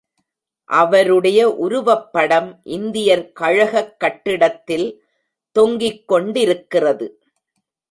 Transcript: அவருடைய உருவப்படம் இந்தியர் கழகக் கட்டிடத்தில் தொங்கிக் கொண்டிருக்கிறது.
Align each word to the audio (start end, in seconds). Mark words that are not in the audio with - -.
அவருடைய 0.65 1.55
உருவப்படம் 1.61 2.59
இந்தியர் 2.63 3.31
கழகக் 3.31 3.99
கட்டிடத்தில் 3.99 5.03
தொங்கிக் 5.51 6.07
கொண்டிருக்கிறது. 6.07 7.21